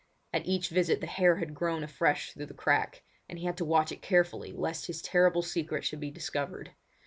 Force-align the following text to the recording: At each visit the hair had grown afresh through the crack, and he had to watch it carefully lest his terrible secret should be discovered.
At 0.33 0.47
each 0.47 0.69
visit 0.69 0.99
the 0.99 1.05
hair 1.05 1.35
had 1.35 1.53
grown 1.53 1.83
afresh 1.83 2.31
through 2.33 2.47
the 2.47 2.55
crack, 2.55 3.03
and 3.29 3.37
he 3.37 3.45
had 3.45 3.57
to 3.57 3.65
watch 3.65 3.91
it 3.91 4.01
carefully 4.01 4.51
lest 4.51 4.87
his 4.87 4.99
terrible 4.99 5.43
secret 5.43 5.85
should 5.85 5.99
be 5.99 6.09
discovered. 6.09 6.71